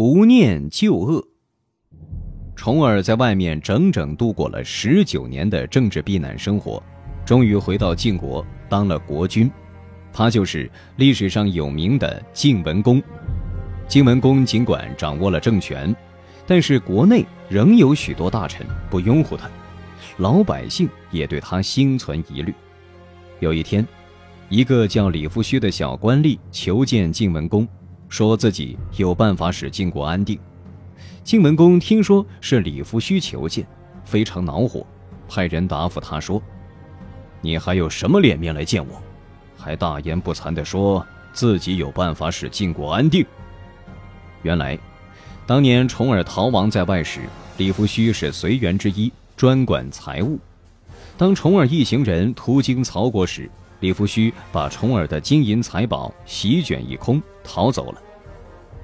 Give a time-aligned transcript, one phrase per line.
[0.00, 1.22] 不念旧恶。
[2.56, 6.82] 重耳在外面整整度过了十九年的政治避难生活，
[7.22, 9.52] 终于回到晋国当了国君。
[10.10, 13.02] 他就是历史上有名的晋文公。
[13.86, 15.94] 晋文公尽管掌握了政权，
[16.46, 19.50] 但是国内仍有许多大臣不拥护他，
[20.16, 22.54] 老百姓也对他心存疑虑。
[23.38, 23.86] 有一天，
[24.48, 27.68] 一个叫李夫胥的小官吏求见晋文公，
[28.10, 30.38] 说自己有办法使晋国安定。
[31.22, 33.66] 晋文公听说是李夫胥求见，
[34.04, 34.84] 非常恼火，
[35.28, 36.42] 派人答复他说
[37.40, 39.00] ：“你还有什么脸面来见我？
[39.56, 43.24] 还大言不惭地说自己有办法使晋国安定。”
[44.42, 44.76] 原来，
[45.46, 47.20] 当年重耳逃亡在外时，
[47.58, 50.38] 李夫胥是随员之一，专管财务。
[51.16, 53.48] 当重耳一行人途经曹国时，
[53.80, 58.00] 李夫胥把重耳的金银财宝席卷一空，逃走了。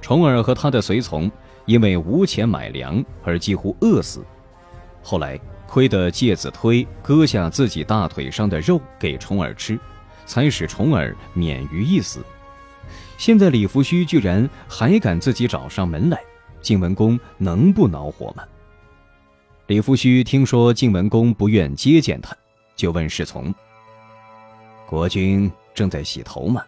[0.00, 1.30] 重耳和他的随从。
[1.66, 4.24] 因为无钱买粮而几乎饿死，
[5.02, 9.76] 后来亏得介子推割下自己大腿上的肉给重耳吃，
[10.26, 12.20] 才使重耳免于一死。
[13.18, 16.20] 现在李福胥居然还敢自己找上门来，
[16.60, 18.44] 晋文公能不恼火吗？
[19.66, 22.32] 李福胥听说晋文公不愿接见他，
[22.76, 23.52] 就问侍从
[24.88, 26.62] ：“国君正在洗头吗？”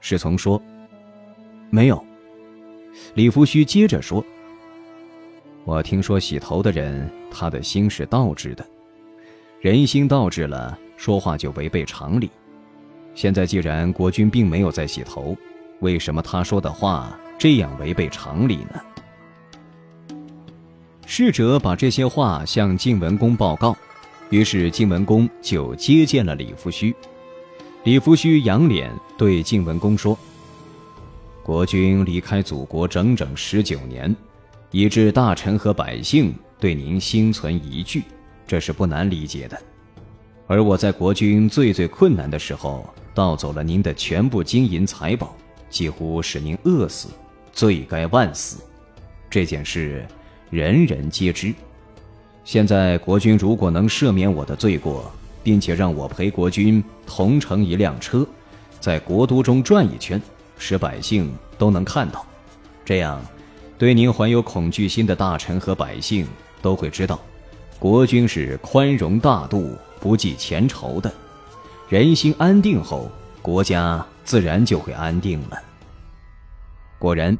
[0.00, 0.60] 侍从说
[1.70, 2.02] ：“没有。”
[3.14, 4.24] 李福胥接着说
[5.64, 8.66] ：“我听说洗头的人，他的心是倒置的，
[9.60, 12.30] 人心倒置了，说话就违背常理。
[13.14, 15.36] 现在既然国君并没有在洗头，
[15.80, 18.80] 为什么他说的话这样违背常理呢？”
[21.06, 23.76] 侍者把这些话向晋文公报告，
[24.30, 26.94] 于是晋文公就接见了李福胥。
[27.84, 30.18] 李福胥仰脸对晋文公说。
[31.42, 34.14] 国君离开祖国整整十九年，
[34.70, 38.02] 以致大臣和百姓对您心存疑惧，
[38.46, 39.58] 这是不难理解的。
[40.46, 45.34] 而我在国君最最困难的时候盗走了您的全部金银财宝，
[45.70, 47.08] 几乎使您饿死，
[47.50, 48.62] 罪该万死。
[49.30, 50.06] 这件事
[50.50, 51.54] 人人皆知。
[52.48, 58.26] 现在国君如果能赦免我的罪过，并且让我陪国君同乘一辆车，
[58.80, 60.18] 在国都中转一圈。
[60.56, 62.24] 使百姓都能看到，
[62.86, 63.20] 这样，
[63.76, 66.26] 对您怀有恐惧心的大臣和百姓
[66.62, 67.20] 都会知道，
[67.78, 71.12] 国君是宽容大度、不计前仇的。
[71.90, 73.10] 人心安定后，
[73.42, 75.58] 国家自然就会安定了。
[76.98, 77.36] 果然，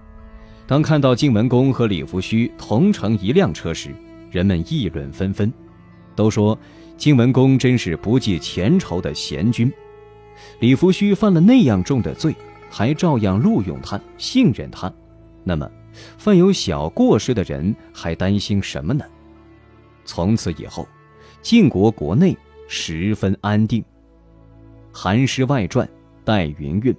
[0.66, 3.94] 当看到晋文公和李福胥同乘一辆车时，
[4.30, 5.52] 人们议论纷纷，
[6.14, 6.58] 都说
[6.96, 9.72] 晋文公真是不计前仇的贤君，
[10.60, 12.34] 李福胥犯了那样重的罪。
[12.70, 14.92] 还照样录用他，信任他，
[15.42, 15.66] 那么，
[16.18, 19.02] 犯有小过失的人还担心什么呢？
[20.04, 20.86] 从此以后，
[21.40, 22.36] 晋国国内
[22.68, 23.80] 十分安定。
[24.92, 25.86] 《韩诗外传》
[26.26, 26.94] 戴云韵。